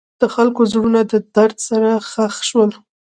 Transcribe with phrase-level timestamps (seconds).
[0.21, 2.71] د خلکو زړونه د درد سره ښخ شول.